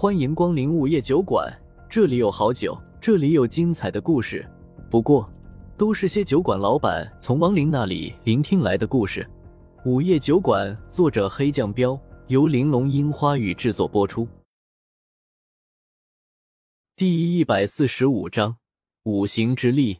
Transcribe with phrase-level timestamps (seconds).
[0.00, 1.54] 欢迎光临午夜酒馆，
[1.86, 4.48] 这里有好酒，这里有精彩的故事。
[4.90, 5.30] 不过，
[5.76, 9.28] 都是些酒馆老板从亡灵那里聆听来的故事。
[9.84, 14.26] 午夜酒馆，作者黑酱标，由玲珑樱花雨制作播出。
[16.96, 18.56] 第一百四十五章，
[19.02, 19.98] 五行之力。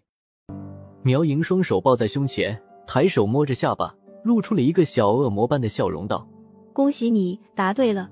[1.03, 3.95] 苗莹双手抱在胸前，抬手摸着下巴，
[4.25, 6.27] 露出了一个小恶魔般的笑容，道
[6.73, 8.11] ：“恭喜你答对了。”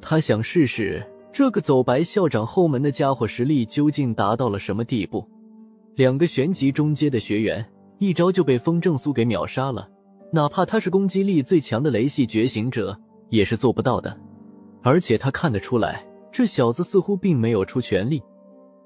[0.00, 1.06] 他想试试
[1.36, 5.22] 这个走白校长后门的家伙实力究竟达到了什么地步。
[5.94, 7.62] 两个玄级中阶的学员，
[7.98, 9.86] 一招就被风正苏给秒杀了，
[10.32, 14.18] 哪怕他是攻击力最强的雷系觉醒者，也是做不到的。
[14.82, 18.22] 而且他看得出来，这小子似乎并没有出全力，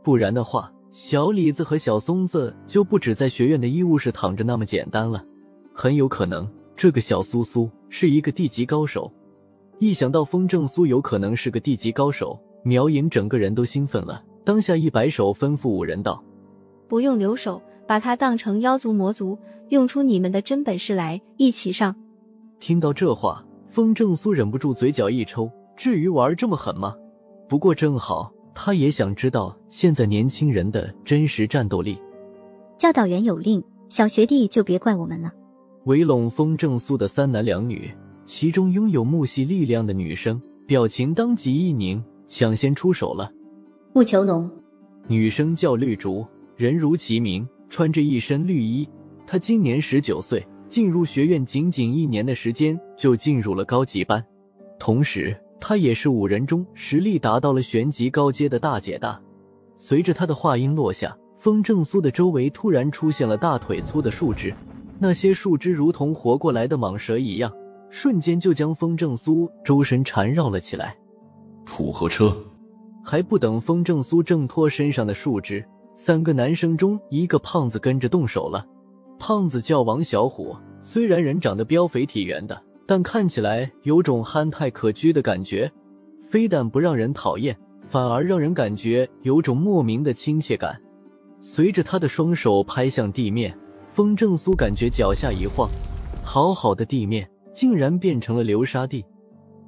[0.02, 0.72] 不然的话。
[0.90, 5.24] 小李子和小松子就不止在学院的医务室躺着那么简单了，
[5.72, 9.08] 很有可能这个小苏苏是一个地级高手。
[9.80, 16.22] 一想到风正苏有可能是个地级高手，苗莹整个人都兴奋了，当下一摆手吩咐五人道
[16.86, 19.38] ：“不用留手，把他当成妖族魔族，
[19.70, 21.96] 用出你们的真本事来，一起上！”
[22.60, 26.94] 听到这话，风正苏忍不住嘴角一抽，至于玩这么狠吗？
[27.48, 28.32] 不过正好。
[28.52, 31.96] 他也想知道现在年轻人的真实战斗力。
[32.76, 35.32] 教导员有令，小学弟就别怪我们了。
[35.84, 37.90] 围拢风正苏的三男两女，
[38.32, 43.28] 其中拥有木系力量的女生表情当即一凝，抢先出手了。
[43.92, 44.48] 木求龙，
[45.08, 48.88] 女生叫绿竹，人如其名，穿着一身绿衣。
[49.26, 54.24] 她今年十九岁，进入学院仅仅一年的时间就进入了高级班，
[54.78, 55.36] 同时。
[55.58, 59.20] 她也是五人中实力达到了玄级高阶的大姐大。
[59.76, 64.54] 随着她的话音落下，风正苏的周围突然出现了大腿粗的树枝，
[65.00, 67.52] 那些树枝如同活过来的蟒蛇一样，
[67.90, 70.96] 瞬间就将风正苏周身缠绕了起来。
[71.66, 72.34] 土和车
[73.04, 75.64] 还不等风正苏挣脱身上的树枝，
[75.94, 78.66] 三个男生中一个胖子跟着动手了。
[79.18, 82.62] 胖子叫王小虎，虽然人长得膘肥体圆的。
[82.86, 85.70] 但看起来有种憨态可掬的感觉，
[86.28, 87.56] 非但不让人讨厌，
[87.86, 90.76] 反而让人感觉有种莫名的亲切感。
[91.40, 93.56] 随着他的双手拍向地面，
[93.86, 95.70] 风正苏感觉脚下一晃，
[96.24, 99.04] 好好的地面竟然变成了流沙地，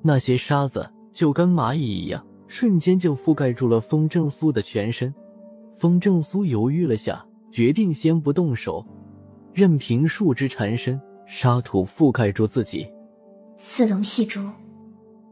[0.02, 5.12] 那些沙子就跟蚂蚁一样，瞬间就覆盖住了风正苏的全身。
[5.76, 8.86] 风正苏犹豫了下，决定先不动手，
[9.52, 12.86] 任凭树枝缠身，沙土覆盖住自己。
[13.58, 14.40] 四龙戏珠。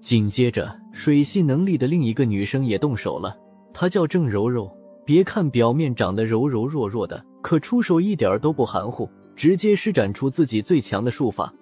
[0.00, 3.36] 紧接着，水系能力的另一个女生也动手了。
[3.72, 4.70] 她叫郑柔柔。
[5.02, 11.52] 别看表面长得柔柔弱弱的，可出手一点都不含糊，直接施展出自己最强的术法。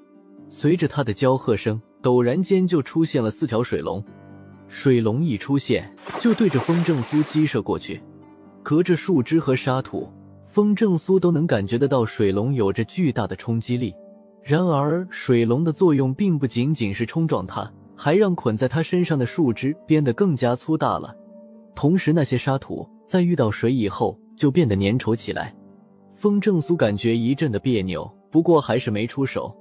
[0.49, 4.03] 随着他的娇喝声，陡然间就出现了四条水龙。
[4.67, 8.01] 水龙一出现，就对着风正苏激射过去。
[8.63, 10.11] 隔着树枝和沙土，
[10.47, 13.95] 风正苏都能感觉得到水龙有着巨大的冲击力。
[14.43, 21.15] 然而，水龙的作用并不仅仅是冲撞它，还让捆在它身上的树枝变得更加粗大了。
[21.75, 25.55] 同时，那些沙土在遇到水以后就变得粘稠起来。
[26.15, 29.55] 风正苏感觉一阵的别扭，不过还是没出手。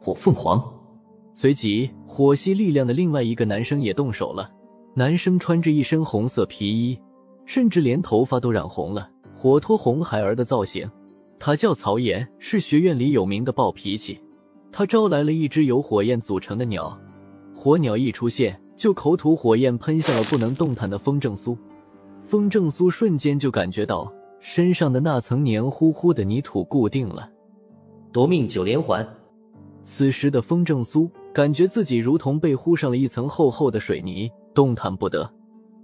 [0.00, 0.62] 火凤凰，
[1.34, 4.50] 随即火系力量的另外一个男生也动手了。
[4.94, 6.98] 男生穿着一身红色皮衣，
[7.44, 10.90] 甚至连头发都染红了，火托红孩儿的造型。
[11.38, 14.20] 他叫曹岩，是学院里有名的暴脾气。
[14.72, 16.98] 他招来了一只由火焰组成的鸟，
[17.54, 21.56] 火鸟一出现就口吐火焰，喷向了不能动弹的风正苏。
[22.24, 27.30] 风正苏瞬间就感觉到身上的那层黏糊糊的泥土固定了。
[28.12, 29.06] 夺命九连环。
[29.90, 35.28] 此时的风正苏感觉自己如同被糊上了一层厚厚的水泥，动弹不得。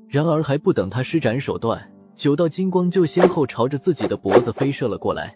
[0.08, 1.82] 然而还不等他施展手段，
[2.14, 5.34] 九道金光就先后朝着自己的脖子飞射了过来。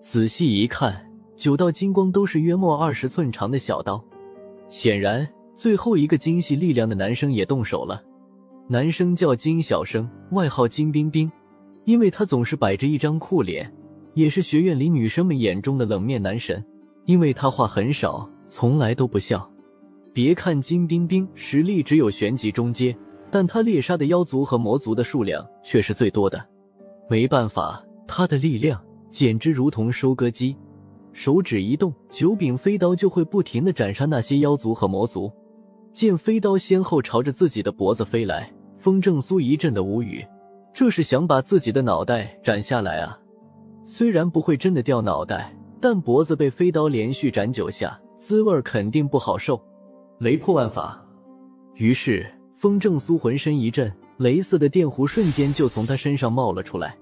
[0.00, 4.02] 仔细一看，九道金光都是约莫二十寸长的小刀。
[4.70, 8.02] 显然，最后一个精细力量的男生也动手了。
[8.68, 11.30] 男生叫金小生，外号金冰冰，
[11.84, 13.70] 因为他总是摆着一张酷脸，
[14.14, 16.64] 也是学院里女生们眼中的冷面男神。
[17.08, 19.50] 因为他话很少，从来都不笑。
[20.12, 22.94] 别看金冰冰实力只有玄级中阶，
[23.30, 26.46] 但他猎杀的妖族和魔族的数量却是最多的。
[27.08, 28.78] 没办法，他的力量。
[29.08, 30.54] 简直如同收割机，
[31.14, 35.32] 手指一动，九柄飞刀就会不停的斩杀那些妖族和魔族。
[35.94, 40.22] 见飞刀先后朝着自己的脖子飞来，风正苏一阵的无语，
[40.74, 43.18] 这是想把自己的脑袋斩下来啊！
[43.82, 49.60] 虽然不会真的掉脑袋，但脖子被飞刀连续斩九下，滋味肯定不好受。
[50.18, 51.00] 雷破万法，
[51.74, 52.26] 于是
[52.56, 56.96] 风正苏浑身一震，雷色的电弧瞬间就从他身上冒了出来。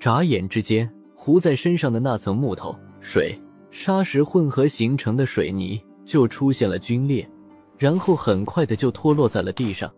[0.00, 7.28] 眨眼之间，糊在身上的那层木头、水、沙石混合形成的水泥就出现了龟裂，
[7.76, 9.92] 然后很快的就脱落在了地上。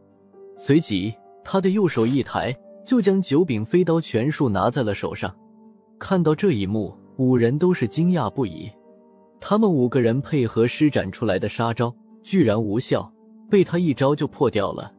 [0.58, 5.34] 随即，他的右手一抬，就将九柄飞刀全数拿在了手上。
[5.98, 8.70] 看到这一幕，五人都是惊讶不已。
[9.38, 13.12] 他们五个人配合施展出来的杀招，居然无效，
[13.50, 14.90] 被他一招就破掉了。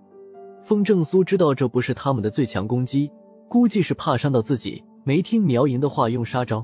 [0.61, 3.09] 风正苏知道这不是他们的最强攻击，
[3.49, 6.63] 估计是怕伤到自己，没听苗莹的话用杀招，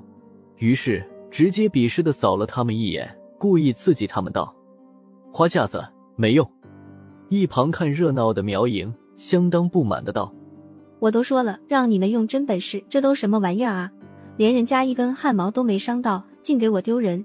[0.58, 4.56] 于是直接鄙视的扫了他们一眼，故意刺激他们道
[5.34, 5.84] ：“花架子
[6.16, 6.48] 没用。”
[7.30, 10.32] 一旁看热闹的苗莹相当不满的道
[11.02, 13.92] ：“我都说了，让你们用真本事，这都什么玩意儿啊？
[14.38, 17.24] 连人家一根汗毛都没伤到，竟给我丢人！”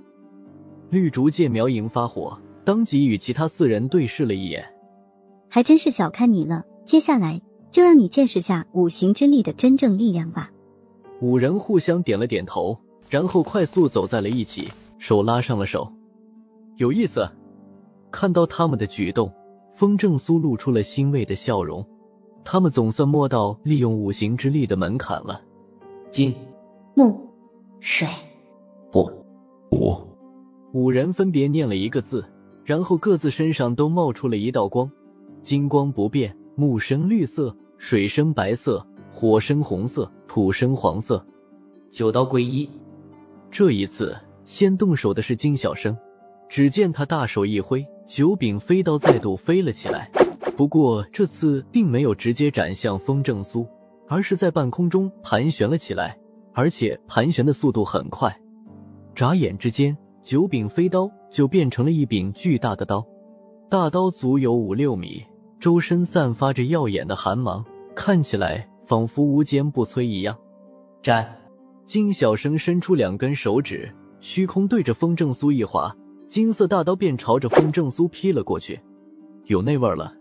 [0.90, 4.64] 绿竹见苗莹发火，当即与其他四人对视了一眼，
[5.48, 6.64] 还真是小看你了。
[6.84, 10.50] 接下来就让你见识下五行之力的真正力量吧。
[11.20, 12.76] 五人互相点了点头，
[13.08, 15.90] 然后快速走在了一起，手拉上了手。
[16.76, 17.28] 有意思。
[18.10, 19.32] 看到他们的举动，
[19.72, 21.82] 风正苏露出了欣慰的笑容。
[22.44, 25.40] 他们总算摸到利用五行之力的门槛了。
[26.10, 26.34] 金、
[26.94, 27.26] 木、
[27.80, 28.06] 水、
[28.92, 29.10] 火、
[29.70, 30.06] 土。
[30.74, 32.22] 五人分别念了一个字，
[32.64, 34.90] 然后各自身上都冒出了一道光。
[35.42, 41.24] 金光不变，木生绿色，水生白色，火生红色，土生黄色。
[41.90, 42.68] 九刀归一。
[43.50, 45.96] 这一次先动手的是金小生，
[46.48, 50.10] 只见他大手一挥，九柄飞刀再度飞了起来。
[50.58, 53.66] 不过这次并没有直接斩向风正苏，
[54.08, 56.18] 而是在半空中盘旋了起来，
[56.52, 58.34] 而且盘旋的速度很快，
[59.14, 59.96] 眨眼之间。
[60.22, 63.04] 九柄飞刀就变成了一柄巨大的刀，
[63.68, 65.20] 大刀足有五六米，
[65.58, 70.38] 周身散发着耀眼的寒芒，看起来仿佛无坚不摧一样。
[71.02, 71.36] 斩！
[71.86, 75.92] 金小生伸出两根手指，虚空对着风正苏一划，
[76.28, 78.78] 金色大刀便朝着风正苏劈了过去。
[79.46, 80.14] 有那味儿了！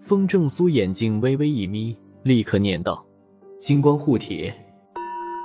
[0.00, 3.06] 风正苏眼睛微微一眯，立刻念道
[3.60, 4.52] ：“金光护体！”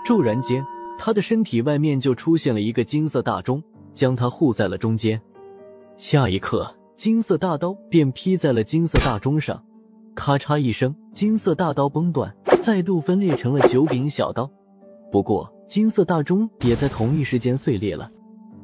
[0.06, 0.66] 骤然间，
[0.98, 3.62] 他的身体外面就出现了一个金色大钟。
[3.94, 5.22] 将他护在了中间，
[5.98, 9.62] 下一刻，金色大刀便劈在了金色大钟上，
[10.16, 14.50] 咔嚓一声，金色大刀崩断，再度分裂成了九柄小刀。
[15.12, 18.10] 不过，金色大钟也在同一时间碎裂了。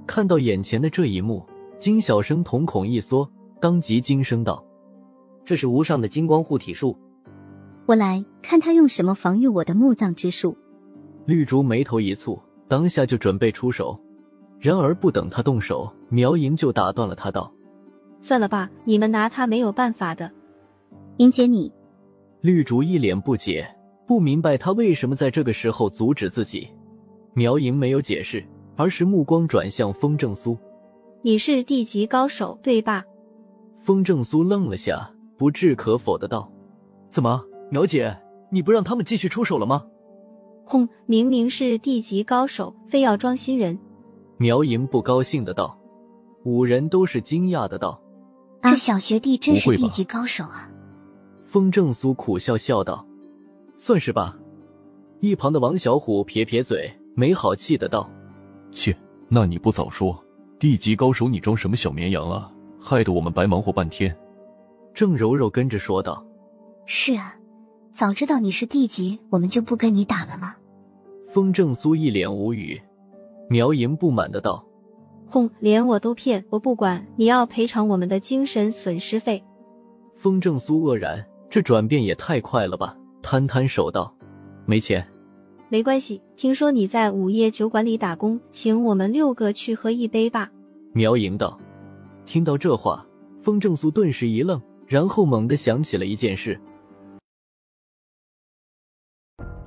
[0.05, 1.45] 看到眼前的这一幕，
[1.77, 3.29] 金小生瞳孔一缩，
[3.59, 4.63] 当即惊声道
[5.43, 6.97] ：“这是无上的金光护体术！
[7.85, 10.57] 我来看他用什么防御我的墓葬之术。”
[11.27, 12.39] 绿竹眉头一蹙，
[12.69, 13.99] 当下就准备出手。
[14.59, 17.53] 然而不等他动手，苗莹就打断了他，道
[18.21, 20.31] ：“算了吧，你们拿他没有办法的。”
[21.17, 21.69] 莹姐，你……
[22.39, 23.69] 绿竹一脸不解，
[24.07, 26.65] 不明白他为什么在这个时候阻止自己。
[27.33, 28.41] 苗莹没有解释，
[28.77, 30.57] 而是目光转向风正苏
[31.23, 33.03] ：“你是地级高手，对吧？”
[33.83, 36.49] 风正苏愣了下，不置可否的道
[37.11, 38.17] ：“怎么，苗姐，
[38.49, 39.85] 你不让他们继续出手了吗
[40.67, 43.77] ？”“轰，明明是地级高手，非要装新人。”
[44.37, 45.77] 苗莹不高兴的道，
[46.43, 47.99] 五人都是惊讶的道
[48.61, 50.69] ：“这小学弟真是地级高手啊！”
[51.45, 53.05] 风正苏苦笑笑道
[53.77, 54.37] ：“算是吧。”
[55.21, 58.07] 一旁的王小虎撇撇嘴，没好气的道
[58.69, 58.95] ：“切，
[59.29, 60.23] 那你不早说，
[60.59, 62.51] 地级高手你装什么小绵羊啊？
[62.79, 64.15] 害得我们白忙活半天。”
[64.93, 66.25] 郑柔柔跟着说道
[66.85, 67.36] ：“是啊，
[67.97, 70.53] 早知道你是地级，我们就不跟你打了吗？”
[71.33, 72.79] 风正苏一脸无语。
[73.49, 74.63] 苗莹不满的道
[75.31, 79.43] ：“哼，连我都骗，我不管，你要赔偿我们的精神损失费。”
[80.15, 82.95] 风正苏愕然，这转变也太快了吧！
[83.23, 84.15] 摊摊手道
[84.67, 85.03] ：“没钱，
[85.67, 86.21] 没关系。
[86.35, 90.51] 听说你在午夜酒馆里打工，请我们六个去喝一杯吧。”
[90.93, 91.59] 苗莹道。
[92.27, 93.03] 听到这话，
[93.41, 96.61] 风正苏顿时一愣，然后猛地想起了一件事。